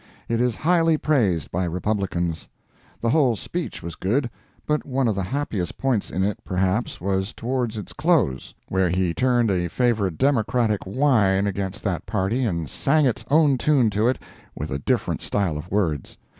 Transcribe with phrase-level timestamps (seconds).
[0.27, 2.49] It is highly praised by Republicans.
[3.01, 4.31] The whole speech was good,
[4.65, 9.13] but one of the happiest points in it, perhaps, was toward its close, where he
[9.13, 14.17] turned a favorite Democratic whine against that party and sang its own tune to it
[14.55, 16.17] with a different style of words.